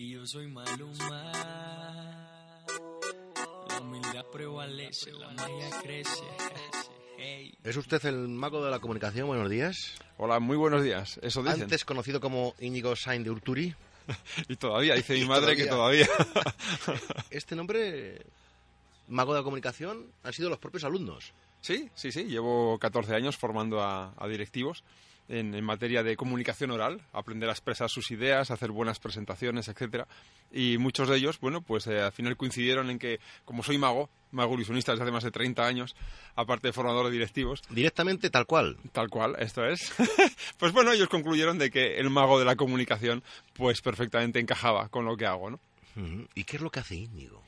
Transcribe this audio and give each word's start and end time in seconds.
Y 0.00 0.12
yo 0.12 0.26
soy 0.26 0.46
Maluma. 0.46 1.30
La 3.68 3.80
humildad 3.82 4.24
prevalece, 4.32 5.12
la 5.12 5.28
magia 5.28 5.68
crece. 5.82 6.24
Hey. 7.18 7.52
¿Es 7.62 7.76
usted 7.76 8.02
el 8.06 8.26
mago 8.28 8.64
de 8.64 8.70
la 8.70 8.78
comunicación? 8.78 9.26
Buenos 9.26 9.50
días. 9.50 9.96
Hola, 10.16 10.40
muy 10.40 10.56
buenos 10.56 10.82
días. 10.82 11.20
Eso 11.22 11.42
dicen. 11.42 11.64
Antes 11.64 11.84
conocido 11.84 12.18
como 12.18 12.54
Íñigo 12.60 12.96
Sain 12.96 13.22
de 13.22 13.30
Urturi. 13.30 13.74
Y 14.48 14.56
todavía, 14.56 14.94
dice 14.94 15.12
mi 15.12 15.26
madre 15.26 15.54
que 15.54 15.66
todavía. 15.66 16.08
Este 17.30 17.54
nombre, 17.54 18.24
mago 19.06 19.34
de 19.34 19.40
la 19.40 19.44
comunicación, 19.44 20.06
han 20.22 20.32
sido 20.32 20.48
los 20.48 20.58
propios 20.58 20.84
alumnos. 20.84 21.34
sí, 21.60 21.90
sí, 21.94 22.10
sí. 22.10 22.24
Llevo 22.24 22.78
14 22.78 23.14
años 23.14 23.36
formando 23.36 23.82
a, 23.82 24.14
a 24.16 24.28
directivos 24.28 24.82
en, 25.30 25.54
en 25.54 25.64
materia 25.64 26.02
de 26.02 26.16
comunicación 26.16 26.70
oral, 26.72 27.00
aprender 27.12 27.48
a 27.48 27.52
expresar 27.52 27.88
sus 27.88 28.10
ideas, 28.10 28.50
hacer 28.50 28.70
buenas 28.70 28.98
presentaciones, 28.98 29.68
etcétera. 29.68 30.06
Y 30.52 30.78
muchos 30.78 31.08
de 31.08 31.16
ellos, 31.16 31.38
bueno, 31.40 31.62
pues 31.62 31.86
eh, 31.86 32.00
al 32.00 32.12
final 32.12 32.36
coincidieron 32.36 32.90
en 32.90 32.98
que, 32.98 33.20
como 33.44 33.62
soy 33.62 33.78
mago, 33.78 34.10
mago 34.32 34.54
ilusionista 34.54 34.92
desde 34.92 35.04
hace 35.04 35.12
más 35.12 35.24
de 35.24 35.30
30 35.30 35.64
años, 35.64 35.96
aparte 36.34 36.68
de 36.68 36.72
formador 36.72 37.06
de 37.06 37.12
directivos, 37.12 37.62
Directamente 37.70 38.30
tal 38.30 38.46
cual. 38.46 38.76
Tal 38.92 39.08
cual, 39.08 39.36
esto 39.38 39.64
es. 39.64 39.92
pues 40.58 40.72
bueno, 40.72 40.92
ellos 40.92 41.08
concluyeron 41.08 41.58
de 41.58 41.70
que 41.70 41.98
el 41.98 42.10
mago 42.10 42.38
de 42.38 42.44
la 42.44 42.56
comunicación, 42.56 43.22
pues 43.54 43.80
perfectamente 43.80 44.40
encajaba 44.40 44.88
con 44.88 45.04
lo 45.04 45.16
que 45.16 45.26
hago, 45.26 45.50
¿no? 45.50 45.60
¿Y 46.34 46.44
qué 46.44 46.56
es 46.56 46.62
lo 46.62 46.70
que 46.70 46.80
hace 46.80 46.96
Íñigo? 46.96 47.42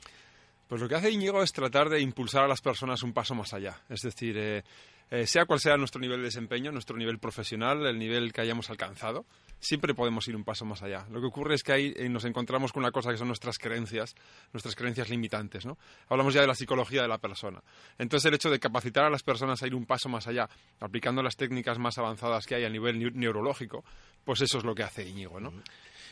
Pues 0.68 0.80
lo 0.80 0.88
que 0.88 0.94
hace 0.94 1.10
Íñigo 1.10 1.42
es 1.42 1.52
tratar 1.52 1.88
de 1.88 2.00
impulsar 2.00 2.44
a 2.44 2.48
las 2.48 2.60
personas 2.60 3.02
un 3.02 3.12
paso 3.12 3.34
más 3.34 3.52
allá. 3.54 3.80
Es 3.88 4.00
decir, 4.02 4.36
eh, 4.38 4.62
eh, 5.14 5.26
sea 5.26 5.44
cual 5.44 5.60
sea 5.60 5.76
nuestro 5.76 6.00
nivel 6.00 6.20
de 6.20 6.24
desempeño, 6.24 6.72
nuestro 6.72 6.96
nivel 6.96 7.18
profesional, 7.18 7.84
el 7.86 7.98
nivel 7.98 8.32
que 8.32 8.40
hayamos 8.40 8.70
alcanzado, 8.70 9.26
siempre 9.60 9.94
podemos 9.94 10.26
ir 10.26 10.34
un 10.34 10.42
paso 10.42 10.64
más 10.64 10.82
allá. 10.82 11.06
Lo 11.10 11.20
que 11.20 11.26
ocurre 11.26 11.54
es 11.54 11.62
que 11.62 11.72
ahí 11.72 11.92
eh, 11.96 12.08
nos 12.08 12.24
encontramos 12.24 12.72
con 12.72 12.82
una 12.82 12.90
cosa 12.92 13.10
que 13.10 13.18
son 13.18 13.28
nuestras 13.28 13.58
creencias, 13.58 14.14
nuestras 14.54 14.74
creencias 14.74 15.10
limitantes, 15.10 15.66
¿no? 15.66 15.76
Hablamos 16.08 16.32
ya 16.32 16.40
de 16.40 16.46
la 16.46 16.54
psicología 16.54 17.02
de 17.02 17.08
la 17.08 17.18
persona. 17.18 17.62
Entonces 17.98 18.26
el 18.26 18.34
hecho 18.34 18.48
de 18.50 18.58
capacitar 18.58 19.04
a 19.04 19.10
las 19.10 19.22
personas 19.22 19.62
a 19.62 19.66
ir 19.66 19.74
un 19.74 19.84
paso 19.84 20.08
más 20.08 20.26
allá, 20.26 20.48
aplicando 20.80 21.22
las 21.22 21.36
técnicas 21.36 21.78
más 21.78 21.98
avanzadas 21.98 22.46
que 22.46 22.54
hay 22.54 22.64
a 22.64 22.70
nivel 22.70 22.96
neu- 22.98 23.12
neurológico, 23.12 23.84
pues 24.24 24.40
eso 24.40 24.56
es 24.58 24.64
lo 24.64 24.74
que 24.74 24.82
hace 24.82 25.06
Íñigo, 25.06 25.38
¿no? 25.38 25.52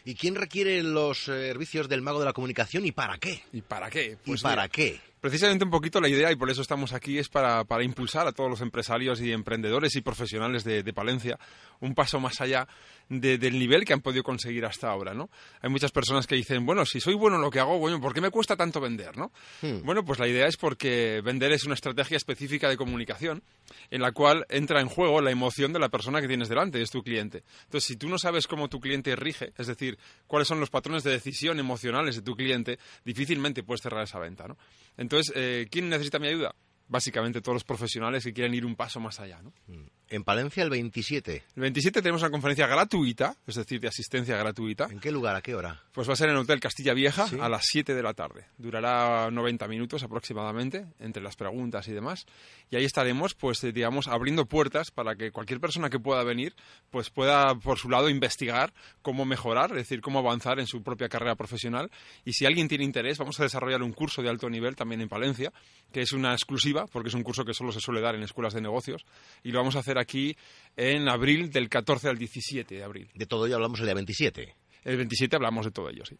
¿Y 0.04 0.14
quién 0.14 0.34
requiere 0.34 0.82
los 0.82 1.28
eh, 1.28 1.48
servicios 1.48 1.88
del 1.88 2.00
mago 2.02 2.18
de 2.20 2.24
la 2.26 2.32
comunicación 2.32 2.86
y 2.86 2.92
para 2.92 3.18
qué? 3.18 3.42
¿Y 3.52 3.60
para 3.62 3.90
qué? 3.90 4.12
¿Y 4.12 4.16
Pues 4.30 4.40
para 4.42 4.62
mira, 4.62 4.68
qué? 4.68 5.00
Precisamente 5.20 5.64
un 5.64 5.70
poquito 5.70 6.00
la 6.00 6.08
idea, 6.08 6.32
y 6.32 6.36
por 6.36 6.50
eso 6.50 6.62
estamos 6.62 6.92
aquí, 6.92 7.18
es 7.18 7.28
para, 7.28 7.64
para 7.64 7.84
impulsar 7.84 8.26
a 8.26 8.32
todos 8.32 8.48
los 8.48 8.60
empresarios 8.62 9.20
y 9.20 9.32
emprendedores 9.32 9.94
y 9.96 10.00
profesionales 10.00 10.64
de, 10.64 10.82
de 10.82 10.92
Palencia 10.92 11.38
un 11.80 11.94
paso 11.94 12.20
más 12.20 12.40
allá 12.40 12.68
de- 13.08 13.38
del 13.38 13.58
nivel 13.58 13.84
que 13.84 13.92
han 13.94 14.00
podido 14.02 14.22
conseguir 14.22 14.64
hasta 14.66 14.88
ahora, 14.91 15.14
¿no? 15.14 15.30
Hay 15.62 15.70
muchas 15.70 15.91
personas 15.92 16.26
que 16.26 16.34
dicen, 16.34 16.64
bueno, 16.66 16.84
si 16.84 17.00
soy 17.00 17.14
bueno 17.14 17.36
en 17.36 17.42
lo 17.42 17.50
que 17.50 17.58
hago, 17.58 17.78
bueno, 17.78 18.00
¿por 18.00 18.12
qué 18.12 18.20
me 18.20 18.30
cuesta 18.30 18.54
tanto 18.56 18.80
vender, 18.80 19.16
no? 19.16 19.32
Hmm. 19.62 19.82
Bueno, 19.84 20.04
pues 20.04 20.18
la 20.18 20.28
idea 20.28 20.46
es 20.46 20.56
porque 20.56 21.20
vender 21.24 21.52
es 21.52 21.64
una 21.64 21.74
estrategia 21.74 22.16
específica 22.18 22.68
de 22.68 22.76
comunicación 22.76 23.42
en 23.91 24.02
la 24.02 24.12
cual 24.12 24.44
entra 24.48 24.80
en 24.80 24.88
juego 24.88 25.20
la 25.22 25.30
emoción 25.30 25.72
de 25.72 25.78
la 25.78 25.88
persona 25.88 26.20
que 26.20 26.28
tienes 26.28 26.48
delante, 26.48 26.80
es 26.82 26.91
tu 26.91 27.02
cliente. 27.02 27.44
Entonces, 27.64 27.88
si 27.88 27.96
tú 27.96 28.08
no 28.08 28.18
sabes 28.18 28.46
cómo 28.46 28.68
tu 28.68 28.78
cliente 28.78 29.16
rige, 29.16 29.52
es 29.56 29.66
decir, 29.66 29.98
cuáles 30.26 30.48
son 30.48 30.60
los 30.60 30.70
patrones 30.70 31.02
de 31.02 31.10
decisión 31.12 31.58
emocionales 31.58 32.16
de 32.16 32.22
tu 32.22 32.34
cliente, 32.36 32.78
difícilmente 33.04 33.62
puedes 33.62 33.80
cerrar 33.82 34.04
esa 34.04 34.18
venta, 34.18 34.46
¿no? 34.48 34.56
Entonces, 34.96 35.09
eh, 35.34 35.66
¿quién 35.70 35.89
necesita 35.89 36.19
mi 36.19 36.28
ayuda? 36.28 36.55
Básicamente 36.89 37.41
todos 37.41 37.55
los 37.55 37.64
profesionales 37.64 38.25
que 38.25 38.33
quieren 38.33 38.55
ir 38.55 38.66
un 38.66 38.77
paso 38.77 39.00
más 39.00 39.20
allá, 39.20 39.41
¿no? 39.42 39.53
En 40.12 40.25
Palencia 40.25 40.64
el 40.64 40.70
27. 40.70 41.44
El 41.55 41.62
27 41.62 42.03
tenemos 42.03 42.20
una 42.22 42.33
conferencia 42.33 42.66
gratuita, 42.66 43.36
es 43.47 43.55
decir, 43.55 43.80
de 43.80 43.86
asistencia 43.86 44.36
gratuita. 44.36 44.89
¿En 44.91 44.98
qué 44.98 45.12
lugar? 45.12 45.36
¿A 45.36 45.41
qué 45.41 45.55
hora? 45.55 45.80
Pues 45.92 46.08
va 46.08 46.14
a 46.14 46.16
ser 46.16 46.30
en 46.30 46.34
el 46.34 46.41
Hotel 46.41 46.58
Castilla 46.58 46.94
Vieja 46.94 47.28
Sí. 47.28 47.36
a 47.41 47.48
las 47.48 47.62
7 47.66 47.94
de 47.94 48.03
la 48.03 48.12
tarde. 48.12 48.47
Durará 48.58 49.31
90 49.31 49.69
minutos 49.69 50.03
aproximadamente, 50.03 50.86
entre 50.98 51.22
las 51.22 51.36
preguntas 51.36 51.86
y 51.86 51.92
demás. 51.92 52.27
Y 52.70 52.76
ahí 52.76 52.84
estaremos, 52.84 53.34
pues, 53.34 53.62
eh, 53.62 53.70
digamos, 53.70 54.09
abriendo 54.09 54.47
puertas 54.47 54.91
para 54.91 55.15
que 55.15 55.31
cualquier 55.31 55.60
persona 55.60 55.91
que 55.91 56.00
pueda 56.00 56.25
venir, 56.25 56.56
pues 56.91 57.10
pueda, 57.10 57.54
por 57.54 57.78
su 57.78 57.88
lado, 57.88 58.09
investigar 58.10 58.72
cómo 59.03 59.25
mejorar, 59.25 59.70
es 59.70 59.76
decir, 59.76 60.00
cómo 60.00 60.19
avanzar 60.19 60.59
en 60.59 60.66
su 60.66 60.82
propia 60.82 61.09
carrera 61.09 61.37
profesional. 61.37 61.88
Y 62.25 62.32
si 62.32 62.47
alguien 62.47 62.66
tiene 62.66 62.82
interés, 62.82 63.16
vamos 63.19 63.38
a 63.38 63.44
desarrollar 63.44 63.81
un 63.84 63.93
curso 63.93 64.22
de 64.22 64.28
alto 64.28 64.50
nivel 64.50 64.75
también 64.75 65.00
en 65.03 65.09
Palencia, 65.09 65.53
que 65.93 66.00
es 66.00 66.10
una 66.10 66.32
exclusiva, 66.32 66.88
porque 66.88 67.10
es 67.10 67.15
un 67.15 67.22
curso 67.22 67.44
que 67.44 67.54
solo 67.54 67.70
se 67.70 67.78
suele 67.81 68.00
dar 68.00 68.16
en 68.16 68.25
escuelas 68.25 68.54
de 68.54 68.60
negocios. 68.60 69.04
Y 69.44 69.53
lo 69.53 69.60
vamos 69.60 69.76
a 69.76 69.78
hacer 69.78 70.00
aquí 70.00 70.37
en 70.77 71.09
abril, 71.09 71.50
del 71.50 71.69
14 71.69 72.09
al 72.09 72.19
17 72.19 72.75
de 72.75 72.83
abril. 72.84 73.11
De 73.15 73.27
todo 73.27 73.47
ello 73.47 73.56
hablamos 73.56 73.78
el 73.81 73.87
día 73.87 73.94
27. 73.94 74.55
El 74.84 74.97
27 74.97 75.37
hablamos 75.37 75.66
de 75.66 75.71
todo 75.72 75.88
ello, 75.91 76.05
sí. 76.06 76.16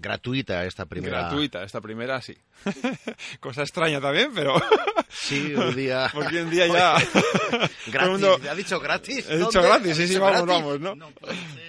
Gratuita 0.00 0.64
esta 0.64 0.86
primera. 0.86 1.22
Gratuita, 1.22 1.64
esta 1.64 1.80
primera 1.80 2.22
sí. 2.22 2.36
Cosa 3.40 3.62
extraña 3.62 4.00
también, 4.00 4.30
pero 4.32 4.54
Sí, 5.08 5.52
un 5.54 5.74
día. 5.74 6.08
porque 6.14 6.38
en 6.38 6.50
día 6.50 6.68
ya... 6.68 6.94
Gratis. 7.88 8.08
mundo- 8.10 8.38
¿Ha 8.48 8.54
dicho 8.54 8.78
gratis? 8.78 9.26
He 9.28 9.38
dicho 9.38 9.60
gratis, 9.60 9.90
¿Ha 9.92 9.94
sí, 9.96 10.06
sí, 10.06 10.18
vamos, 10.18 10.46
gratis? 10.46 10.64
vamos, 10.80 10.80
¿no? 10.98 11.08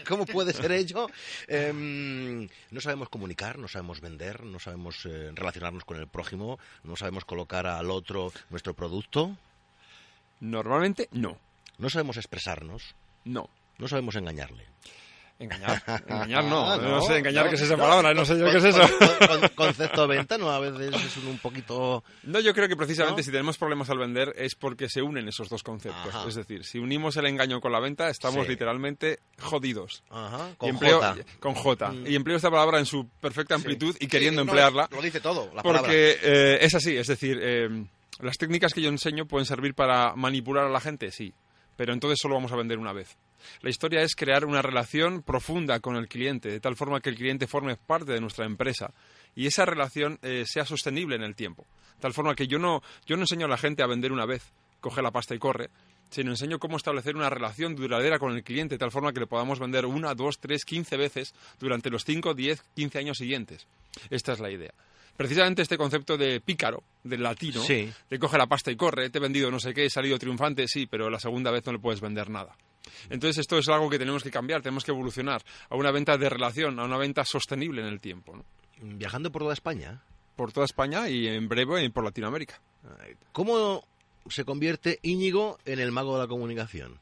¿Cómo 0.08 0.28
puede 0.28 0.54
ser 0.54 0.72
ello? 0.74 1.10
Em, 1.48 2.48
no 2.70 2.82
sabemos 2.82 3.10
comunicar, 3.10 3.58
no 3.58 3.68
sabemos 3.68 4.00
vender, 4.02 4.44
no 4.44 4.60
sabemos 4.60 5.04
eh, 5.06 5.32
relacionarnos 5.34 5.84
con 5.84 5.98
el 5.98 6.08
prójimo, 6.08 6.60
no 6.84 6.96
sabemos 6.96 7.26
colocar 7.26 7.66
al 7.66 7.90
otro 7.90 8.32
nuestro 8.52 8.76
producto, 8.76 9.36
Normalmente 10.40 11.10
no, 11.12 11.38
no 11.78 11.90
sabemos 11.90 12.18
expresarnos, 12.18 12.96
no. 13.26 13.50
no 13.78 13.88
sabemos 13.88 14.16
engañarle. 14.16 14.66
Engañar, 15.42 15.82
engañar 16.10 16.44
no. 16.44 16.70
Ah, 16.70 16.76
no, 16.78 17.02
sé, 17.02 17.18
engañar 17.20 17.46
no, 17.46 17.50
qué 17.50 17.56
es 17.56 17.62
esa 17.62 17.78
palabra, 17.78 18.14
no 18.14 18.26
sé 18.26 18.38
yo 18.38 18.52
qué 18.52 18.58
es 18.58 18.64
eso. 18.66 18.82
Con- 19.00 19.40
con- 19.40 19.50
concepto 19.56 20.06
de 20.06 20.18
venta, 20.18 20.38
¿no? 20.38 20.50
A 20.52 20.60
veces 20.60 20.94
es 21.02 21.16
un, 21.16 21.28
un 21.28 21.38
poquito... 21.38 22.04
No, 22.24 22.42
yo 22.42 22.54
creo 22.54 22.68
que 22.68 22.76
precisamente 22.76 23.24
si 23.24 23.32
tenemos 23.32 23.58
problemas 23.58 23.90
al 23.90 24.00
vender 24.00 24.34
es 24.36 24.56
porque 24.56 24.90
se 24.90 25.02
unen 25.02 25.30
esos 25.30 25.48
dos 25.48 25.64
conceptos. 25.64 26.14
Ajá. 26.14 26.28
Es 26.28 26.36
decir, 26.36 26.66
si 26.66 26.78
unimos 26.78 27.16
el 27.16 27.26
engaño 27.26 27.62
con 27.62 27.72
la 27.72 27.80
venta, 27.80 28.10
estamos 28.10 28.44
Sí. 28.48 28.52
literalmente 28.52 29.20
jodidos. 29.40 30.04
Ajá, 30.10 30.50
Y 30.52 30.56
con 30.58 30.70
empleo, 30.72 31.00
J. 31.00 31.16
Con 31.40 31.54
J. 31.54 31.90
Mm. 31.90 32.08
Y 32.08 32.16
empleo 32.16 32.36
esta 32.36 32.52
palabra 32.52 32.80
en 32.80 32.86
su 32.86 33.08
perfecta 33.22 33.56
amplitud 33.56 33.96
y 33.98 34.08
queriendo 34.08 34.42
emplearla. 34.42 34.90
Lo 34.92 35.02
dice 35.02 35.22
todo, 35.22 35.46
la 35.56 35.64
palabra. 35.64 35.84
Porque 35.84 36.18
eh, 36.22 36.58
es 36.60 36.76
así, 36.76 36.98
es 36.98 37.08
decir, 37.08 37.40
eh, 37.42 37.86
las 38.20 38.38
técnicas 38.38 38.74
que 38.74 38.82
yo 38.82 38.90
enseño 38.90 39.26
pueden 39.26 39.46
servir 39.46 39.74
para 39.74 40.16
manipular 40.16 40.66
a 40.66 40.70
la 40.70 40.82
gente, 40.82 41.12
sí, 41.12 41.34
pero 41.76 41.94
entonces 41.94 42.20
solo 42.22 42.36
vamos 42.36 42.52
a 42.52 42.58
vender 42.58 42.78
una 42.78 42.94
vez. 42.94 43.18
La 43.62 43.70
historia 43.70 44.02
es 44.02 44.16
crear 44.16 44.46
una 44.46 44.62
relación 44.62 45.24
profunda 45.24 45.80
con 45.80 45.96
el 45.96 46.08
cliente, 46.08 46.50
de 46.50 46.60
tal 46.60 46.76
forma 46.76 47.00
que 47.00 47.10
el 47.10 47.16
cliente 47.16 47.48
forme 47.48 47.78
parte 47.78 48.12
de 48.12 48.20
nuestra 48.20 48.46
empresa 48.46 48.94
y 49.36 49.48
esa 49.48 49.66
relación 49.66 50.20
eh, 50.22 50.44
sea 50.46 50.66
sostenible 50.66 51.16
en 51.16 51.24
el 51.24 51.36
tiempo. 51.36 51.66
De 51.96 52.02
tal 52.02 52.14
forma 52.14 52.36
que 52.36 52.48
yo 52.48 52.60
no, 52.60 52.82
yo 53.06 53.16
no 53.16 53.24
enseño 53.24 53.46
a 53.46 53.50
la 53.50 53.58
gente 53.58 53.82
a 53.82 53.88
vender 53.88 54.12
una 54.12 54.26
vez, 54.26 54.52
coge 54.82 55.02
la 55.02 55.12
pasta 55.12 55.36
y 55.36 55.40
corre, 55.40 55.70
sino 56.10 56.32
enseño 56.32 56.60
cómo 56.60 56.76
establecer 56.76 57.16
una 57.16 57.30
relación 57.30 57.76
duradera 57.76 58.20
con 58.20 58.34
el 58.36 58.44
cliente, 58.44 58.76
de 58.76 58.80
tal 58.80 58.92
forma 58.92 59.14
que 59.14 59.22
le 59.22 59.28
podamos 59.28 59.60
vender 59.60 59.86
una, 59.86 60.16
dos, 60.16 60.40
tres, 60.40 60.66
quince 60.66 60.98
veces 60.98 61.34
durante 61.60 61.90
los 61.90 62.04
cinco, 62.04 62.34
diez, 62.34 62.62
quince 62.76 63.00
años 63.00 63.18
siguientes. 63.18 63.68
Esta 64.10 64.34
es 64.34 64.40
la 64.40 64.52
idea. 64.52 64.74
Precisamente 65.20 65.62
este 65.64 65.78
concepto 65.78 66.16
de 66.16 66.40
pícaro, 66.40 66.82
del 67.04 67.22
latino, 67.22 67.62
Sí. 67.62 67.92
de 68.10 68.20
coge 68.20 68.38
la 68.38 68.48
pasta 68.48 68.72
y 68.72 68.78
corre, 68.78 69.10
te 69.10 69.18
he 69.18 69.22
vendido 69.22 69.52
no 69.52 69.60
sé 69.60 69.74
qué, 69.74 69.84
he 69.84 69.90
salido 69.90 70.18
triunfante, 70.18 70.66
sí, 70.66 70.86
pero 70.86 71.10
la 71.10 71.20
segunda 71.20 71.52
vez 71.52 71.66
no 71.66 71.74
le 71.74 71.80
puedes 71.80 72.00
vender 72.00 72.30
nada. 72.30 72.56
Entonces 73.10 73.40
esto 73.40 73.58
es 73.58 73.68
algo 73.68 73.90
que 73.90 74.00
tenemos 74.00 74.24
que 74.24 74.32
cambiar, 74.32 74.62
tenemos 74.62 74.86
que 74.86 74.92
evolucionar 74.92 75.44
a 75.70 75.76
una 75.76 75.92
venta 75.92 76.18
de 76.18 76.30
relación, 76.30 76.80
a 76.80 76.86
una 76.86 76.96
venta 76.98 77.26
sostenible 77.26 77.82
en 77.82 77.88
el 77.90 78.00
tiempo, 78.00 78.34
¿no? 78.34 78.46
Viajando 78.82 79.30
por 79.30 79.42
toda 79.42 79.54
España, 79.54 80.02
por 80.38 80.54
toda 80.54 80.66
España 80.66 81.10
y 81.10 81.28
en 81.28 81.50
breve 81.50 81.90
por 81.90 82.06
Latinoamérica. 82.06 82.62
¿cómo 83.34 83.84
se 84.30 84.46
convierte 84.46 85.00
Íñigo 85.02 85.60
en 85.66 85.80
el 85.80 85.92
mago 85.92 86.14
de 86.16 86.22
la 86.24 86.28
comunicación? 86.30 86.98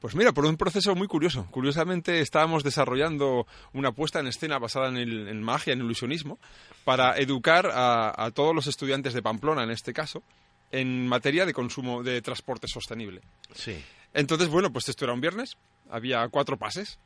Pues 0.00 0.14
mira, 0.14 0.32
por 0.32 0.46
un 0.46 0.56
proceso 0.56 0.94
muy 0.94 1.06
curioso. 1.06 1.46
Curiosamente 1.50 2.20
estábamos 2.20 2.64
desarrollando 2.64 3.46
una 3.74 3.92
puesta 3.92 4.18
en 4.20 4.28
escena 4.28 4.58
basada 4.58 4.88
en, 4.88 4.96
el- 4.96 5.28
en 5.28 5.42
magia, 5.42 5.74
en 5.74 5.80
ilusionismo, 5.80 6.38
para 6.84 7.16
educar 7.18 7.66
a, 7.72 8.24
a 8.24 8.30
todos 8.30 8.54
los 8.54 8.66
estudiantes 8.66 9.12
de 9.12 9.22
Pamplona, 9.22 9.62
en 9.62 9.70
este 9.70 9.92
caso, 9.92 10.22
en 10.72 11.06
materia 11.06 11.44
de 11.44 11.52
consumo 11.52 12.02
de 12.02 12.22
transporte 12.22 12.66
sostenible. 12.66 13.20
Sí. 13.54 13.76
Entonces, 14.14 14.48
bueno, 14.48 14.72
pues 14.72 14.88
esto 14.88 15.04
era 15.04 15.12
un 15.12 15.20
viernes, 15.20 15.56
había 15.90 16.26
cuatro 16.28 16.56
pases. 16.56 16.98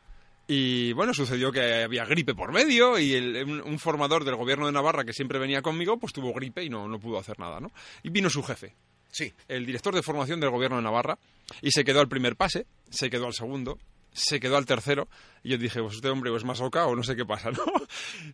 Y 0.46 0.92
bueno, 0.92 1.14
sucedió 1.14 1.50
que 1.50 1.82
había 1.84 2.04
gripe 2.04 2.34
por 2.34 2.52
medio 2.52 2.98
y 2.98 3.14
el- 3.14 3.44
un, 3.44 3.60
un 3.62 3.78
formador 3.78 4.24
del 4.24 4.36
gobierno 4.36 4.66
de 4.66 4.72
Navarra 4.72 5.02
que 5.04 5.12
siempre 5.14 5.38
venía 5.38 5.62
conmigo, 5.62 5.98
pues 5.98 6.12
tuvo 6.12 6.32
gripe 6.32 6.62
y 6.62 6.68
no, 6.70 6.86
no 6.86 6.98
pudo 7.00 7.18
hacer 7.18 7.38
nada, 7.40 7.58
¿no? 7.60 7.72
Y 8.02 8.10
vino 8.10 8.28
su 8.30 8.42
jefe, 8.42 8.74
Sí. 9.14 9.32
el 9.46 9.64
director 9.64 9.94
de 9.94 10.02
formación 10.02 10.40
del 10.40 10.50
gobierno 10.50 10.76
de 10.76 10.82
Navarra, 10.82 11.16
y 11.62 11.70
se 11.70 11.84
quedó 11.84 12.00
al 12.00 12.08
primer 12.08 12.34
pase, 12.34 12.66
se 12.90 13.08
quedó 13.10 13.26
al 13.26 13.32
segundo, 13.32 13.78
se 14.12 14.40
quedó 14.40 14.56
al 14.56 14.66
tercero, 14.66 15.08
y 15.44 15.50
yo 15.50 15.58
dije, 15.58 15.80
pues 15.80 15.94
este 15.94 16.08
hombre 16.08 16.34
es 16.34 16.44
masoca 16.44 16.86
o 16.86 16.96
no 16.96 17.04
sé 17.04 17.14
qué 17.14 17.24
pasa, 17.24 17.50
¿no? 17.52 17.64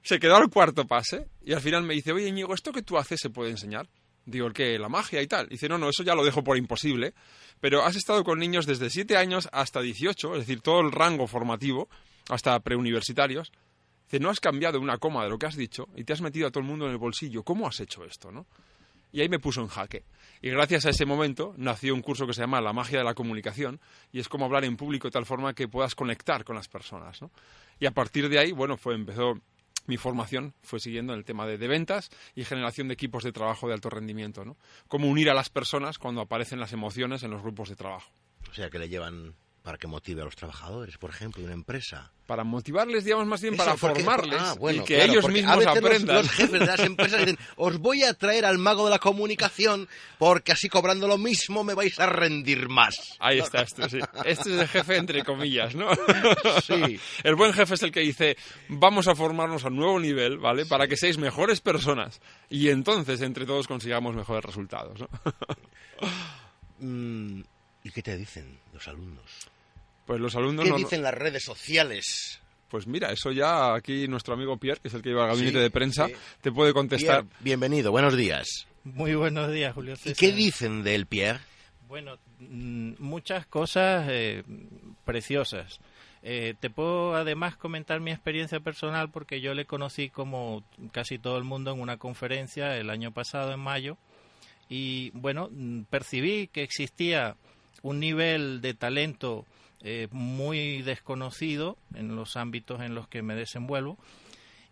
se 0.03 0.19
quedó 0.19 0.37
al 0.37 0.49
cuarto 0.49 0.87
pase, 0.87 1.27
y 1.45 1.53
al 1.53 1.61
final 1.61 1.83
me 1.83 1.93
dice, 1.93 2.13
oye, 2.13 2.29
Íñigo, 2.29 2.55
¿esto 2.55 2.73
que 2.73 2.81
tú 2.81 2.97
haces 2.97 3.21
se 3.21 3.29
puede 3.29 3.51
enseñar? 3.51 3.89
Digo, 4.25 4.47
¿el 4.47 4.55
qué? 4.55 4.79
¿La 4.79 4.89
magia 4.89 5.21
y 5.21 5.27
tal? 5.27 5.49
Dice, 5.49 5.69
no, 5.69 5.77
no, 5.77 5.91
eso 5.91 6.03
ya 6.03 6.15
lo 6.15 6.25
dejo 6.25 6.43
por 6.43 6.57
imposible, 6.57 7.13
pero 7.61 7.85
has 7.85 7.97
estado 7.97 8.25
con 8.25 8.39
niños 8.39 8.65
desde 8.65 8.89
7 8.89 9.19
años 9.19 9.51
hasta 9.53 9.83
18, 9.83 10.35
es 10.35 10.41
decir, 10.41 10.63
todo 10.63 10.81
el 10.81 10.93
rango 10.93 11.27
formativo, 11.27 11.89
hasta 12.31 12.59
preuniversitarios, 12.61 13.53
Dice, 14.11 14.19
no 14.19 14.31
has 14.31 14.41
cambiado 14.41 14.81
una 14.81 14.99
coma 14.99 15.23
de 15.23 15.31
lo 15.31 15.39
que 15.39 15.47
has 15.47 15.55
dicho 15.55 15.89
y 15.95 16.03
te 16.03 16.13
has 16.13 16.21
metido 16.21 16.49
a 16.49 16.51
todo 16.51 16.63
el 16.63 16.69
mundo 16.69 16.87
en 16.87 16.91
el 16.91 16.99
bolsillo. 16.99 17.45
¿Cómo 17.45 17.69
has 17.69 17.79
hecho 17.79 18.05
esto, 18.05 18.33
no? 18.33 18.45
Y 19.13 19.21
ahí 19.21 19.29
me 19.29 19.39
puso 19.39 19.61
en 19.61 19.69
jaque. 19.69 20.05
Y 20.43 20.51
gracias 20.51 20.87
a 20.87 20.91
ese 20.91 21.05
momento 21.05 21.55
nació 21.57 21.95
un 21.95 22.03
curso 22.03 22.27
que 22.27 22.35
se 22.35 22.41
llama 22.41 22.61
La 22.61 22.73
magia 22.73 22.99
de 22.99 23.05
la 23.05 23.15
comunicación 23.15 23.81
y 24.13 24.21
es 24.21 24.29
como 24.29 24.45
hablar 24.45 24.65
en 24.65 24.77
público 24.77 25.09
de 25.09 25.13
tal 25.13 25.27
forma 25.27 25.55
que 25.55 25.69
puedas 25.69 25.95
conectar 25.95 26.45
con 26.45 26.57
las 26.57 26.69
personas. 26.69 27.21
¿no? 27.21 27.31
Y 27.79 27.87
a 27.87 27.91
partir 27.91 28.29
de 28.29 28.39
ahí, 28.39 28.53
bueno, 28.53 28.77
fue, 28.77 28.95
empezó 28.95 29.41
mi 29.87 29.97
formación, 29.97 30.55
fue 30.63 30.81
siguiendo 30.81 31.13
en 31.13 31.19
el 31.19 31.25
tema 31.25 31.47
de, 31.47 31.59
de 31.59 31.69
ventas 31.69 32.11
y 32.35 32.45
generación 32.45 32.89
de 32.89 32.95
equipos 32.95 33.25
de 33.25 33.33
trabajo 33.33 33.67
de 33.69 33.75
alto 33.75 33.91
rendimiento. 33.91 34.45
¿no? 34.45 34.57
Cómo 34.89 35.09
unir 35.09 35.31
a 35.31 35.35
las 35.35 35.51
personas 35.51 35.99
cuando 35.99 36.21
aparecen 36.21 36.61
las 36.61 36.73
emociones 36.73 37.23
en 37.23 37.31
los 37.31 37.43
grupos 37.43 37.69
de 37.69 37.77
trabajo. 37.77 38.11
O 38.51 38.55
sea, 38.55 38.71
que 38.71 38.79
le 38.79 38.89
llevan 38.89 39.35
para 39.63 39.77
que 39.77 39.87
motive 39.87 40.23
a 40.23 40.25
los 40.25 40.37
trabajadores, 40.37 40.97
por 40.97 41.11
ejemplo, 41.11 41.41
de 41.43 41.47
una 41.47 41.55
empresa. 41.55 42.11
Para 42.27 42.45
motivarles, 42.45 43.05
digamos, 43.05 43.27
más 43.27 43.43
bien 43.43 43.55
Eso, 43.55 43.63
para 43.65 43.77
porque- 43.77 44.03
formarles 44.03 44.41
ah, 44.41 44.55
bueno, 44.59 44.83
y 44.83 44.85
que 44.87 44.97
claro, 44.97 45.13
ellos 45.13 45.29
mismos 45.29 45.53
a 45.53 45.57
veces 45.57 45.75
los- 45.75 45.85
aprendan. 45.85 46.17
Los, 46.17 46.31
jefes 46.31 46.61
de 46.61 46.67
las 46.67 46.81
empresas 46.81 47.21
dicen, 47.21 47.39
os 47.57 47.79
voy 47.79 48.03
a 48.05 48.15
traer 48.15 48.47
al 48.47 48.57
mago 48.57 48.85
de 48.87 48.91
la 48.91 48.99
comunicación 48.99 49.87
porque 50.19 50.53
así 50.53 50.69
cobrando 50.71 51.07
lo 51.09 51.19
mismo 51.19 51.63
me 51.63 51.75
vais 51.75 51.99
a 52.01 52.07
rendir 52.07 52.69
más. 52.71 53.17
Ahí 53.19 53.39
está, 53.41 53.61
este, 53.63 53.89
sí. 53.91 53.99
Este 54.25 54.55
es 54.55 54.61
el 54.61 54.69
jefe 54.69 54.97
entre 54.97 55.25
comillas, 55.25 55.75
¿no? 55.75 55.91
Sí. 56.65 56.99
El 57.25 57.35
buen 57.35 57.53
jefe 57.53 57.75
es 57.75 57.83
el 57.83 57.93
que 57.93 58.01
dice, 58.01 58.37
vamos 58.69 59.09
a 59.09 59.15
formarnos 59.15 59.65
a 59.65 59.69
un 59.69 59.77
nuevo 59.77 60.01
nivel, 60.01 60.39
¿vale? 60.39 60.65
Para 60.65 60.87
que 60.89 60.97
seáis 60.97 61.19
mejores 61.19 61.61
personas 61.61 62.21
y 62.49 62.69
entonces 62.71 63.21
entre 63.21 63.45
todos 63.45 63.67
consigamos 63.69 64.15
mejores 64.15 64.45
resultados, 64.45 65.01
¿no? 65.01 65.09
Mm, 66.79 67.43
¿Y 67.85 67.91
qué 67.91 68.03
te 68.03 68.17
dicen 68.17 68.59
los 68.73 68.87
alumnos? 68.89 69.25
Pues 70.07 70.21
los 70.21 70.35
alumnos 70.37 70.65
¿Qué 70.65 70.71
no- 70.71 70.77
dicen 70.77 71.03
las 71.03 71.15
redes 71.15 71.43
sociales? 71.45 72.41
Pues 72.69 72.87
mira, 72.87 73.11
eso 73.11 73.33
ya 73.33 73.75
aquí 73.75 74.07
nuestro 74.07 74.35
amigo 74.35 74.57
Pierre, 74.57 74.81
que 74.81 74.89
es 74.89 74.95
el 74.95 75.03
que 75.03 75.09
lleva 75.09 75.23
el 75.25 75.31
gabinete 75.31 75.57
Sí, 75.59 75.63
de 75.63 75.71
prensa, 75.71 76.07
sí. 76.07 76.15
te 76.41 76.53
puede 76.53 76.73
contestar. 76.73 77.25
Pierre, 77.25 77.37
bienvenido, 77.41 77.91
buenos 77.91 78.17
días. 78.17 78.67
Muy 78.85 79.15
buenos 79.15 79.53
días, 79.53 79.75
Julio 79.75 79.95
¿Y 80.05 80.15
qué 80.15 80.33
dicen 80.33 80.83
del 80.85 81.07
Pierre? 81.07 81.41
Bueno, 81.89 82.19
mm, 82.39 82.93
muchas 83.01 83.47
cosas 83.47 84.07
eh, 84.09 84.45
preciosas. 85.05 85.81
Eh, 86.23 86.55
te 86.61 86.71
puedo 86.71 87.15
además 87.17 87.57
comentar 87.57 87.99
mi 88.01 88.11
experiencia 88.13 88.61
personal 88.61 89.11
porque 89.11 89.41
yo 89.41 89.55
le 89.55 89.65
conocí 89.65 90.09
como 90.11 90.63
casi 90.93 91.19
todo 91.19 91.39
el 91.39 91.45
mundo 91.45 91.73
en 91.73 91.81
una 91.81 91.97
conferencia 91.97 92.77
el 92.77 92.91
año 92.91 93.11
pasado, 93.11 93.53
en 93.53 93.61
mayo, 93.61 93.97
y 94.69 95.11
bueno, 95.11 95.49
mm, 95.51 95.83
percibí 95.91 96.47
que 96.47 96.63
existía 96.63 97.37
un 97.83 98.01
nivel 98.01 98.61
de 98.61 98.75
talento 98.75 99.47
eh, 99.83 100.09
muy 100.11 100.83
desconocido 100.83 101.77
en 101.95 102.15
los 102.15 102.37
ámbitos 102.37 102.81
en 102.83 102.95
los 102.95 103.09
que 103.09 103.23
me 103.23 103.35
desenvuelvo. 103.35 103.97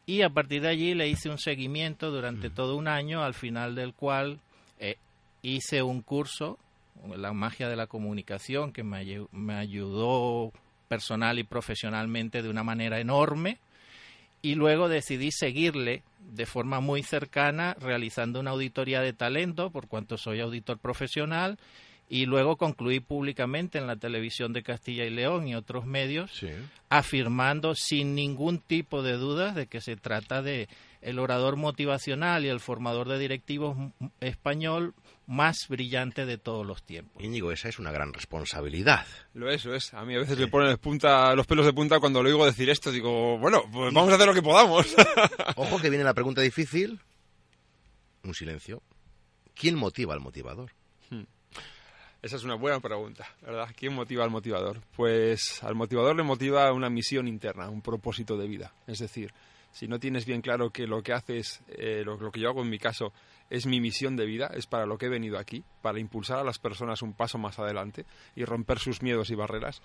Y 0.05 0.23
a 0.23 0.31
partir 0.31 0.63
de 0.63 0.69
allí 0.69 0.95
le 0.95 1.09
hice 1.09 1.29
un 1.29 1.39
seguimiento 1.39 2.11
durante 2.11 2.51
todo 2.51 2.77
un 2.77 2.89
año, 2.89 3.23
al 3.23 3.35
final 3.35 3.75
del 3.75 3.93
cual 3.93 4.41
eh, 4.79 4.97
hice 5.43 5.83
un 5.83 6.03
curso, 6.03 6.59
La 7.17 7.33
magia 7.33 7.69
de 7.69 7.77
la 7.77 7.87
comunicación, 7.87 8.73
que 8.73 8.83
me, 8.83 9.05
me 9.33 9.55
ayudó 9.55 10.53
personal 10.89 11.39
y 11.39 11.45
profesionalmente 11.45 12.43
de 12.43 12.49
una 12.49 12.65
manera 12.65 12.99
enorme. 13.01 13.59
Y 14.43 14.55
luego 14.55 14.89
decidí 14.89 15.31
seguirle 15.31 16.03
de 16.33 16.47
forma 16.47 16.81
muy 16.81 17.03
cercana, 17.03 17.77
realizando 17.81 18.41
una 18.41 18.51
auditoría 18.51 19.01
de 19.01 19.13
talento, 19.13 19.71
por 19.71 19.89
cuanto 19.89 20.17
soy 20.17 20.41
auditor 20.41 20.79
profesional, 20.79 21.59
y 22.09 22.27
luego 22.27 22.57
concluí 22.57 23.01
públicamente 23.01 23.79
en 23.79 23.87
la 23.87 23.97
televisión 23.97 24.53
de 24.53 24.63
Castilla 24.63 25.05
y 25.05 25.11
León 25.11 25.47
y 25.47 25.55
otros 25.55 25.85
medios 25.87 26.31
Sí. 26.33 26.49
afirmando 26.89 27.75
sin 27.75 28.15
ningún 28.15 28.59
tipo 28.61 29.03
de 29.03 29.13
dudas 29.15 29.55
de 29.55 29.67
que 29.67 29.81
se 29.81 29.97
trata 29.97 30.41
de 30.43 30.69
el 31.03 31.19
orador 31.19 31.57
motivacional 31.57 32.45
y 32.45 32.49
el 32.49 32.61
formador 32.61 33.09
de 33.09 33.19
directivos 33.19 33.77
español 34.21 34.95
más 35.27 35.69
brillante 35.69 36.25
de 36.27 36.39
todos 36.39 36.67
los 36.67 36.83
tiempos. 36.83 37.23
Íñigo, 37.23 37.53
esa 37.53 37.69
es 37.69 37.79
una 37.79 37.93
gran 37.93 38.13
responsabilidad. 38.15 39.07
Lo 39.35 39.51
es, 39.51 39.65
lo 39.67 39.75
es. 39.77 39.93
A 39.95 40.05
mí 40.05 40.15
a 40.15 40.19
veces 40.19 40.39
me 40.39 40.49
ponen 40.49 40.77
punta, 40.79 41.35
los 41.35 41.47
pelos 41.47 41.67
de 41.67 41.73
punta 41.75 42.01
cuando 42.01 42.23
lo 42.23 42.29
oigo 42.31 42.47
decir 42.47 42.71
esto. 42.71 42.91
Digo, 42.91 43.39
bueno, 43.39 43.63
pues 43.71 43.93
vamos 43.93 44.11
a 44.11 44.15
hacer 44.17 44.27
lo 44.27 44.35
que 44.35 44.43
podamos. 44.43 44.87
Ojo 45.57 45.79
que 45.79 45.91
viene 45.91 46.05
la 46.05 46.15
pregunta 46.15 46.41
difícil. 46.41 46.99
Un 48.25 48.35
silencio. 48.35 48.83
¿Quién 49.55 49.77
motiva 49.77 50.15
al 50.15 50.21
motivador? 50.21 50.73
Esa 52.21 52.35
es 52.35 52.43
una 52.43 52.57
buena 52.57 52.81
pregunta, 52.81 53.27
¿verdad? 53.43 53.69
¿Quién 53.77 53.95
motiva 53.95 54.25
al 54.25 54.31
motivador? 54.31 54.81
Pues 54.97 55.63
al 55.63 55.77
motivador 55.77 56.17
le 56.17 56.25
motiva 56.25 56.73
una 56.73 56.91
misión 56.91 57.29
interna, 57.29 57.69
un 57.69 57.81
propósito 57.81 58.37
de 58.37 58.49
vida. 58.49 58.73
Es 58.89 58.99
decir, 58.99 59.33
si 59.71 59.87
no 59.87 60.01
tienes 60.01 60.27
bien 60.27 60.41
claro 60.41 60.71
que 60.71 60.89
lo 60.89 61.01
que 61.01 61.13
haces, 61.13 61.63
eh, 61.69 62.03
lo, 62.05 62.17
lo 62.17 62.33
que 62.33 62.41
yo 62.41 62.49
hago 62.49 62.63
en 62.63 62.71
mi 62.71 62.79
caso, 62.79 63.13
es 63.51 63.67
mi 63.67 63.81
misión 63.81 64.17
de 64.17 64.27
vida, 64.27 64.51
es 64.53 64.67
para 64.67 64.85
lo 64.85 64.99
que 64.99 65.07
he 65.07 65.11
venido 65.11 65.39
aquí, 65.39 65.63
para 65.81 66.01
impulsar 66.01 66.39
a 66.39 66.45
las 66.45 66.59
personas 66.59 67.03
un 67.03 67.13
paso 67.13 67.39
más 67.39 67.61
adelante 67.61 68.05
y 68.35 68.45
romper 68.45 68.81
sus 68.81 69.01
miedos 69.01 69.31
y 69.31 69.37
barreras, 69.37 69.81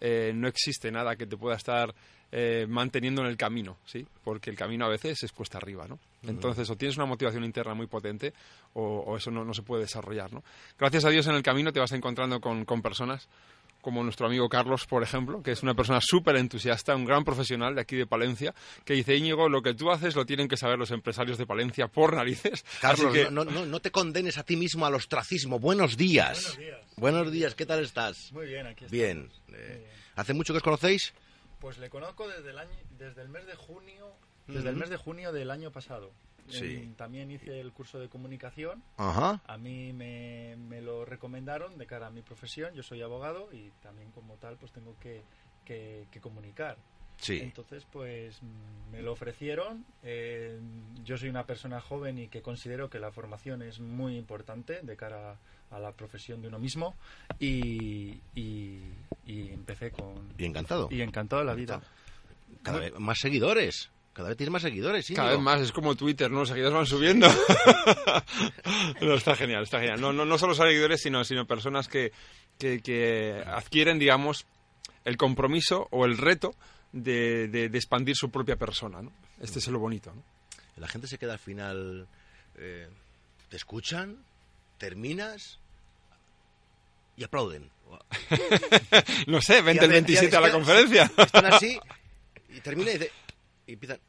eh, 0.00 0.32
no 0.34 0.48
existe 0.48 0.90
nada 0.90 1.16
que 1.16 1.26
te 1.26 1.36
pueda 1.36 1.56
estar 1.56 1.94
eh, 2.30 2.66
manteniendo 2.68 3.22
en 3.22 3.28
el 3.28 3.36
camino, 3.36 3.78
¿sí? 3.86 4.06
Porque 4.22 4.50
el 4.50 4.56
camino 4.56 4.84
a 4.84 4.88
veces 4.88 5.22
es 5.22 5.32
cuesta 5.32 5.58
arriba, 5.58 5.86
¿no? 5.88 5.98
Entonces, 6.26 6.68
o 6.68 6.76
tienes 6.76 6.96
una 6.96 7.06
motivación 7.06 7.44
interna 7.44 7.74
muy 7.74 7.86
potente 7.86 8.34
o, 8.74 8.82
o 8.82 9.16
eso 9.16 9.30
no, 9.30 9.44
no 9.44 9.54
se 9.54 9.62
puede 9.62 9.82
desarrollar, 9.82 10.32
¿no? 10.32 10.42
Gracias 10.78 11.04
a 11.04 11.10
Dios 11.10 11.26
en 11.26 11.34
el 11.34 11.42
camino 11.42 11.72
te 11.72 11.80
vas 11.80 11.92
encontrando 11.92 12.40
con, 12.40 12.64
con 12.64 12.82
personas 12.82 13.28
como 13.80 14.02
nuestro 14.02 14.26
amigo 14.26 14.48
Carlos, 14.48 14.86
por 14.86 15.02
ejemplo, 15.02 15.42
que 15.42 15.52
es 15.52 15.62
una 15.62 15.74
persona 15.74 16.00
súper 16.02 16.36
entusiasta, 16.36 16.94
un 16.96 17.04
gran 17.04 17.24
profesional 17.24 17.74
de 17.74 17.80
aquí 17.80 17.96
de 17.96 18.06
Palencia, 18.06 18.54
que 18.84 18.94
dice, 18.94 19.16
Íñigo, 19.16 19.48
lo 19.48 19.62
que 19.62 19.74
tú 19.74 19.90
haces 19.90 20.14
lo 20.16 20.26
tienen 20.26 20.48
que 20.48 20.56
saber 20.56 20.78
los 20.78 20.90
empresarios 20.90 21.38
de 21.38 21.46
Palencia 21.46 21.88
por 21.88 22.14
narices. 22.14 22.64
Carlos, 22.80 23.12
que- 23.12 23.30
no, 23.30 23.44
no, 23.44 23.64
no 23.66 23.80
te 23.80 23.90
condenes 23.90 24.36
a 24.38 24.42
ti 24.42 24.56
mismo 24.56 24.84
al 24.86 24.94
ostracismo. 24.94 25.58
Buenos 25.58 25.96
días. 25.96 26.42
Buenos 26.42 26.58
días. 26.58 26.78
Buenos 26.96 27.32
días, 27.32 27.54
¿qué 27.54 27.66
tal 27.66 27.82
estás? 27.84 28.32
Muy 28.32 28.46
bien, 28.46 28.66
aquí. 28.66 28.86
Bien. 28.90 29.30
Muy 29.48 29.56
Eh, 29.58 29.78
bien. 29.78 29.90
¿Hace 30.16 30.34
mucho 30.34 30.52
que 30.52 30.56
os 30.58 30.62
conocéis? 30.64 31.14
Pues 31.60 31.78
le 31.78 31.88
conozco 31.90 32.28
desde 32.28 32.50
el 32.50 32.58
año, 32.58 32.70
desde 32.98 33.22
el 33.22 33.28
mes 33.28 33.46
de 33.46 33.54
junio, 33.54 34.12
desde 34.46 34.68
el 34.70 34.76
mes 34.76 34.90
de 34.90 34.96
junio 34.96 35.32
del 35.32 35.50
año 35.50 35.70
pasado. 35.70 36.12
Sí. 36.48 36.92
También 36.96 37.30
hice 37.30 37.60
el 37.60 37.72
curso 37.72 37.98
de 37.98 38.08
comunicación. 38.08 38.82
Ajá. 38.96 39.40
A 39.46 39.58
mí 39.58 39.92
me, 39.92 40.56
me 40.56 40.80
lo 40.80 41.04
recomendaron 41.04 41.76
de 41.78 41.86
cara 41.86 42.06
a 42.06 42.10
mi 42.10 42.22
profesión. 42.22 42.74
Yo 42.74 42.82
soy 42.82 43.02
abogado 43.02 43.48
y 43.52 43.70
también 43.82 44.10
como 44.12 44.34
tal 44.36 44.56
pues 44.56 44.72
tengo 44.72 44.94
que, 45.00 45.22
que- 45.64 46.06
que 46.10 46.20
comunicar. 46.20 46.76
Sí. 47.20 47.40
Entonces, 47.42 47.84
pues 47.90 48.40
mm, 48.42 48.92
me 48.92 49.02
lo 49.02 49.12
ofrecieron. 49.12 49.84
eh, 50.04 50.60
yo 51.04 51.16
soy 51.16 51.28
una 51.28 51.44
persona 51.44 51.80
joven 51.80 52.16
y 52.18 52.28
que 52.28 52.42
considero 52.42 52.88
que 52.88 53.00
la 53.00 53.10
formación 53.10 53.62
es 53.62 53.80
muy 53.80 54.16
importante 54.16 54.80
de 54.82 54.96
cara 54.96 55.36
a 55.70 55.78
la 55.80 55.90
profesión 55.92 56.40
de 56.42 56.48
uno 56.48 56.58
mismo. 56.60 56.94
Y, 57.40 58.20
y- 58.36 58.92
y 59.26 59.48
empecé 59.50 59.90
con. 59.90 60.32
Y 60.38 60.44
encantado. 60.44 60.88
Y 60.90 61.02
encantado 61.02 61.40
de 61.40 61.46
la 61.46 61.54
vida. 61.54 61.80
Cada 62.62 62.78
vez 62.78 62.92
más 62.98 63.18
seguidores. 63.18 63.90
Cada 64.18 64.30
vez 64.30 64.36
tienes 64.36 64.52
más 64.52 64.62
seguidores, 64.62 65.06
Cada 65.14 65.28
Íñigo. 65.28 65.38
vez 65.38 65.44
más, 65.44 65.60
es 65.60 65.70
como 65.70 65.94
Twitter, 65.94 66.28
¿no? 66.28 66.40
Los 66.40 66.48
seguidores 66.48 66.74
van 66.74 66.86
subiendo. 66.86 67.28
no, 69.00 69.14
está 69.14 69.36
genial, 69.36 69.62
está 69.62 69.78
genial. 69.78 70.00
No, 70.00 70.12
no, 70.12 70.24
no 70.24 70.38
solo 70.38 70.56
seguidores, 70.56 71.00
sino, 71.02 71.22
sino 71.22 71.46
personas 71.46 71.86
que, 71.86 72.10
que, 72.58 72.80
que 72.80 73.44
adquieren, 73.46 74.00
digamos, 74.00 74.44
el 75.04 75.16
compromiso 75.16 75.86
o 75.92 76.04
el 76.04 76.18
reto 76.18 76.52
de, 76.90 77.46
de- 77.46 77.68
de 77.68 77.78
expandir 77.78 78.16
su 78.16 78.28
propia 78.30 78.56
persona, 78.56 79.00
¿no? 79.02 79.12
Este 79.40 79.60
es 79.60 79.68
lo 79.68 79.78
bonito, 79.78 80.12
¿no? 80.12 80.22
La 80.78 80.88
gente 80.88 81.06
se 81.06 81.16
queda 81.16 81.34
al 81.34 81.38
final. 81.38 82.08
eh, 82.56 82.88
te 83.48 83.56
escuchan, 83.56 84.16
terminas 84.78 85.60
y 87.16 87.22
aplauden. 87.22 87.70
No 89.28 89.40
sé, 89.40 89.62
vente 89.62 89.84
el 89.84 89.90
hace- 89.92 89.98
y 90.00 90.02
27 90.02 90.36
a 90.36 90.40
la 90.40 90.50
conferencia. 90.50 91.10
Están 91.16 91.46
así 91.46 91.78
y 92.48 92.60
termina 92.60 92.90
y, 92.90 92.94
dice- 92.94 93.12
y 93.68 93.74
empiezan. 93.74 94.00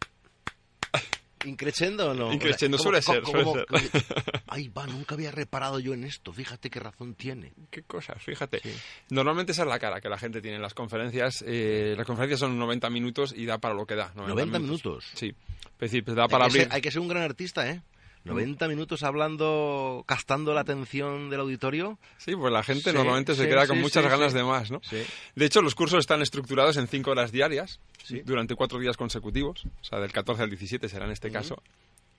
¿Increchendo 1.45 2.11
o 2.11 2.13
no? 2.13 2.33
Increchendo, 2.33 2.77
suele 2.77 3.01
ser, 3.01 3.23
suele 3.25 3.43
como- 3.43 3.59
Ay, 4.47 4.67
va, 4.69 4.87
nunca 4.87 5.15
había 5.15 5.31
reparado 5.31 5.79
yo 5.79 5.93
en 5.93 6.03
esto. 6.03 6.33
Fíjate 6.33 6.69
qué 6.69 6.79
razón 6.79 7.13
tiene. 7.13 7.53
Qué 7.69 7.83
cosas, 7.83 8.21
fíjate. 8.21 8.59
Sí. 8.61 8.73
Normalmente 9.09 9.51
esa 9.51 9.61
es 9.61 9.67
la 9.69 9.79
cara 9.79 10.01
que 10.01 10.09
la 10.09 10.17
gente 10.17 10.41
tiene 10.41 10.57
en 10.57 10.61
las 10.63 10.73
conferencias. 10.73 11.43
Eh, 11.45 11.93
las 11.95 12.05
conferencias 12.07 12.39
son 12.39 12.57
90 12.57 12.89
minutos 12.89 13.33
y 13.35 13.45
da 13.45 13.57
para 13.59 13.75
lo 13.75 13.85
que 13.85 13.95
da. 13.95 14.11
90, 14.15 14.27
90 14.33 14.59
minutos. 14.59 15.05
Sí. 15.13 15.27
Es 15.27 15.79
decir, 15.91 16.03
pues 16.03 16.17
da 16.17 16.27
para 16.27 16.45
hay, 16.45 16.51
que 16.51 16.57
abrir. 16.57 16.63
ser, 16.67 16.73
hay 16.75 16.81
que 16.81 16.91
ser 16.91 17.01
un 17.01 17.07
gran 17.07 17.23
artista, 17.23 17.69
¿eh? 17.69 17.81
90 18.25 18.67
minutos 18.67 19.03
hablando, 19.03 20.03
gastando 20.07 20.53
la 20.53 20.61
atención 20.61 21.29
del 21.29 21.39
auditorio. 21.39 21.97
Sí, 22.17 22.35
pues 22.35 22.51
la 22.51 22.63
gente 22.63 22.91
Sí, 22.91 22.95
normalmente 22.95 23.33
se 23.35 23.47
queda 23.47 23.63
sí, 23.63 23.69
con 23.69 23.79
muchas 23.81 24.05
ganas 24.05 24.33
de 24.33 24.43
más, 24.43 24.69
¿no? 24.71 24.81
Sí. 24.83 25.01
De 25.35 25.45
hecho, 25.45 25.61
los 25.61 25.73
cursos 25.75 25.99
están 25.99 26.21
estructurados 26.21 26.77
en 26.77 26.87
cinco 26.87 27.11
horas 27.11 27.31
diarias, 27.31 27.79
Sí. 28.03 28.21
durante 28.25 28.55
cuatro 28.55 28.79
días 28.79 28.97
consecutivos, 28.97 29.65
o 29.65 29.83
sea, 29.83 29.99
del 29.99 30.11
14 30.11 30.43
al 30.43 30.49
17 30.49 30.89
será 30.89 31.05
en 31.05 31.11
este 31.11 31.31
caso. 31.31 31.61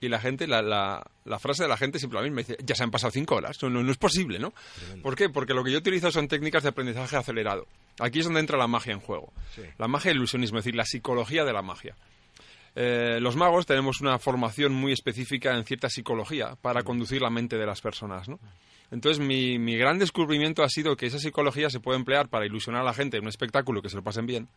Y 0.03 0.09
la 0.09 0.19
gente, 0.19 0.47
la, 0.47 0.63
la, 0.63 1.05
la 1.25 1.37
frase 1.37 1.61
de 1.63 1.69
la 1.69 1.77
gente 1.77 1.99
siempre 1.99 2.17
la 2.17 2.23
misma, 2.23 2.39
dice, 2.39 2.57
ya 2.63 2.73
se 2.73 2.81
han 2.83 2.89
pasado 2.89 3.11
cinco 3.11 3.35
horas, 3.35 3.61
no, 3.61 3.91
es 3.91 3.97
posible, 3.97 4.39
¿no? 4.39 4.51
¿Por 5.03 5.15
qué? 5.15 5.29
Porque 5.29 5.53
lo 5.53 5.63
que 5.63 5.71
yo 5.71 5.77
utilizo 5.77 6.11
son 6.11 6.27
técnicas 6.27 6.63
de 6.63 6.69
aprendizaje 6.69 7.15
acelerado. 7.17 7.67
Aquí 7.99 8.17
es 8.19 8.25
donde 8.25 8.39
entra 8.39 8.57
la 8.57 8.65
magia 8.67 8.93
en 8.93 8.99
juego. 8.99 9.31
La 9.77 9.87
magia 9.87 10.09
y 10.09 10.13
el 10.13 10.17
ilusionismo, 10.17 10.57
es 10.57 10.65
decir, 10.65 10.75
la 10.75 10.85
psicología 10.85 11.45
de 11.45 11.53
la 11.53 11.61
magia. 11.61 11.95
Eh, 12.75 13.19
los 13.19 13.35
magos 13.35 13.65
tenemos 13.65 13.99
una 14.01 14.17
formación 14.17 14.73
muy 14.73 14.93
específica 14.93 15.55
en 15.57 15.65
cierta 15.65 15.89
psicología 15.89 16.55
para 16.61 16.83
conducir 16.83 17.21
la 17.21 17.29
mente 17.29 17.57
de 17.57 17.65
las 17.65 17.81
personas, 17.81 18.29
¿no? 18.29 18.39
Entonces, 18.91 19.25
mi, 19.25 19.57
mi 19.57 19.77
gran 19.77 19.99
descubrimiento 19.99 20.63
ha 20.63 20.69
sido 20.69 20.97
que 20.97 21.05
esa 21.05 21.19
psicología 21.19 21.69
se 21.69 21.79
puede 21.79 21.97
emplear 21.97 22.27
para 22.27 22.45
ilusionar 22.45 22.81
a 22.81 22.85
la 22.85 22.93
gente 22.93 23.17
en 23.17 23.23
un 23.23 23.29
espectáculo 23.29 23.81
que 23.81 23.89
se 23.89 23.95
lo 23.95 24.03
pasen 24.03 24.25
bien, 24.25 24.49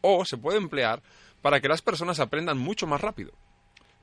o 0.00 0.24
se 0.24 0.38
puede 0.38 0.58
emplear 0.58 1.02
para 1.42 1.60
que 1.60 1.68
las 1.68 1.82
personas 1.82 2.20
aprendan 2.20 2.58
mucho 2.58 2.86
más 2.86 3.00
rápido. 3.00 3.32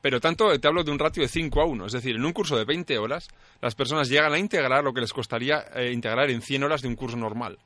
Pero 0.01 0.19
tanto 0.19 0.59
te 0.59 0.67
hablo 0.67 0.83
de 0.83 0.91
un 0.91 0.99
ratio 0.99 1.21
de 1.21 1.29
5 1.29 1.61
a 1.61 1.65
1, 1.65 1.85
es 1.85 1.91
decir, 1.93 2.15
en 2.15 2.25
un 2.25 2.33
curso 2.33 2.57
de 2.57 2.65
20 2.65 2.97
horas, 2.97 3.27
las 3.61 3.75
personas 3.75 4.09
llegan 4.09 4.33
a 4.33 4.39
integrar 4.39 4.83
lo 4.83 4.93
que 4.93 5.01
les 5.01 5.13
costaría 5.13 5.65
eh, 5.75 5.91
integrar 5.91 6.29
en 6.31 6.41
100 6.41 6.63
horas 6.63 6.81
de 6.81 6.87
un 6.87 6.95
curso 6.95 7.17
normal. 7.17 7.59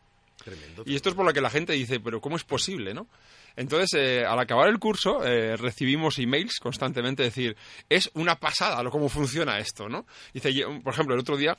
Tremendo. 0.43 0.83
Y 0.85 0.95
esto 0.95 1.09
es 1.09 1.15
por 1.15 1.25
lo 1.25 1.33
que 1.33 1.41
la 1.41 1.49
gente 1.49 1.73
dice, 1.73 1.99
pero 1.99 2.21
¿cómo 2.21 2.35
es 2.35 2.43
posible, 2.43 2.93
no? 2.93 3.07
Entonces, 3.55 3.93
eh, 3.99 4.25
al 4.25 4.37
acabar 4.39 4.67
el 4.67 4.79
curso, 4.79 5.25
eh, 5.25 5.55
recibimos 5.55 6.19
emails 6.19 6.59
constantemente, 6.59 7.23
decir, 7.23 7.55
es 7.89 8.11
una 8.13 8.35
pasada 8.35 8.83
lo 8.83 8.91
cómo 8.91 9.09
funciona 9.09 9.57
esto, 9.57 9.87
¿no? 9.87 10.05
Dice, 10.33 10.53
yo, 10.53 10.81
por 10.83 10.93
ejemplo, 10.93 11.15
el 11.15 11.21
otro 11.21 11.37
día, 11.37 11.57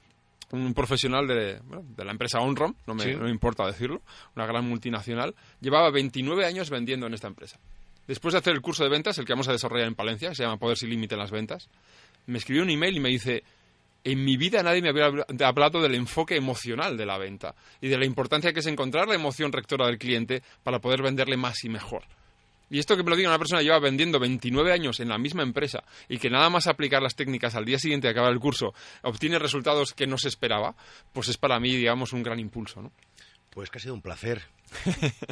un 0.52 0.74
profesional 0.74 1.26
de, 1.26 1.58
bueno, 1.64 1.84
de 1.88 2.04
la 2.04 2.12
empresa 2.12 2.38
Onrom, 2.38 2.74
no 2.86 2.94
me, 2.94 3.02
Sí. 3.04 3.14
no 3.14 3.22
me 3.24 3.30
importa 3.30 3.66
decirlo, 3.66 4.02
una 4.36 4.46
gran 4.46 4.68
multinacional, 4.68 5.34
llevaba 5.60 5.90
29 5.90 6.44
años 6.44 6.70
vendiendo 6.70 7.06
en 7.06 7.14
esta 7.14 7.28
empresa. 7.28 7.58
Después 8.06 8.32
de 8.34 8.38
hacer 8.38 8.54
el 8.54 8.60
curso 8.60 8.84
de 8.84 8.90
ventas, 8.90 9.18
el 9.18 9.24
que 9.24 9.32
vamos 9.32 9.48
a 9.48 9.52
desarrollar 9.52 9.88
en 9.88 9.96
Palencia, 9.96 10.28
que 10.28 10.36
se 10.36 10.44
llama 10.44 10.58
Poder 10.58 10.76
sin 10.76 10.90
Límite 10.90 11.14
en 11.16 11.20
las 11.20 11.32
Ventas, 11.32 11.68
me 12.26 12.38
escribió 12.38 12.62
un 12.62 12.70
email 12.70 12.96
y 12.96 13.00
me 13.00 13.08
dice, 13.08 13.42
en 14.12 14.24
mi 14.24 14.36
vida 14.36 14.62
nadie 14.62 14.80
me 14.82 14.88
había 14.90 15.08
habl- 15.08 15.42
hablado 15.44 15.82
del 15.82 15.94
enfoque 15.94 16.36
emocional 16.36 16.96
de 16.96 17.06
la 17.06 17.18
venta 17.18 17.54
y 17.80 17.88
de 17.88 17.98
la 17.98 18.06
importancia 18.06 18.52
que 18.52 18.60
es 18.60 18.66
encontrar 18.66 19.08
la 19.08 19.14
emoción 19.14 19.52
rectora 19.52 19.86
del 19.86 19.98
cliente 19.98 20.42
para 20.62 20.80
poder 20.80 21.02
venderle 21.02 21.36
más 21.36 21.62
y 21.64 21.68
mejor. 21.68 22.04
Y 22.68 22.78
esto 22.80 22.96
que 22.96 23.04
me 23.04 23.10
lo 23.10 23.16
diga 23.16 23.28
una 23.28 23.38
persona 23.38 23.60
que 23.60 23.66
lleva 23.66 23.78
vendiendo 23.78 24.18
29 24.18 24.72
años 24.72 24.98
en 25.00 25.08
la 25.08 25.18
misma 25.18 25.42
empresa 25.44 25.84
y 26.08 26.18
que 26.18 26.30
nada 26.30 26.50
más 26.50 26.66
aplicar 26.66 27.00
las 27.02 27.14
técnicas 27.14 27.54
al 27.54 27.64
día 27.64 27.78
siguiente 27.78 28.08
de 28.08 28.12
acabar 28.12 28.32
el 28.32 28.40
curso 28.40 28.74
obtiene 29.02 29.38
resultados 29.38 29.92
que 29.92 30.06
no 30.08 30.18
se 30.18 30.28
esperaba, 30.28 30.74
pues 31.12 31.28
es 31.28 31.36
para 31.36 31.60
mí, 31.60 31.76
digamos, 31.76 32.12
un 32.12 32.22
gran 32.24 32.40
impulso, 32.40 32.82
¿no? 32.82 32.90
Pues 33.50 33.70
que 33.70 33.78
ha 33.78 33.80
sido 33.80 33.94
un 33.94 34.02
placer. 34.02 34.42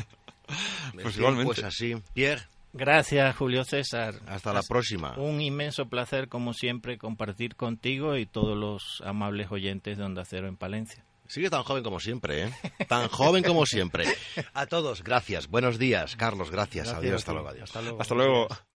Pues 0.92 1.14
fin, 1.14 1.22
igualmente. 1.22 1.54
Pues 1.54 1.64
así. 1.64 1.94
Pierre, 2.12 2.42
Gracias, 2.76 3.36
Julio 3.36 3.64
César. 3.64 4.16
hasta 4.26 4.52
la 4.52 4.62
próxima. 4.62 5.14
Un 5.16 5.40
inmenso 5.40 5.86
placer, 5.86 6.28
como 6.28 6.52
siempre, 6.52 6.98
compartir 6.98 7.54
contigo 7.54 8.16
y 8.16 8.26
todos 8.26 8.58
los 8.58 9.00
amables 9.06 9.50
oyentes 9.52 9.96
de 9.96 10.04
Onda 10.04 10.24
Cero 10.24 10.48
en 10.48 10.56
Palencia. 10.56 11.04
Sigue 11.28 11.48
tan 11.50 11.62
joven 11.62 11.82
como 11.84 12.00
siempre, 12.00 12.44
¿eh? 12.44 12.52
Tan 12.88 13.08
joven 13.08 13.44
como 13.44 13.64
siempre. 13.64 14.04
A 14.54 14.66
todos, 14.66 15.02
gracias. 15.02 15.48
Buenos 15.48 15.78
días, 15.78 16.16
Carlos, 16.16 16.50
gracias. 16.50 16.88
Gracias 16.88 16.98
Adiós, 17.02 17.12
a 17.14 17.16
hasta 17.16 17.32
luego. 17.32 17.48
Adiós. 17.48 17.62
Hasta 17.70 17.80
luego. 17.80 18.00
Hasta 18.02 18.14
luego. 18.14 18.48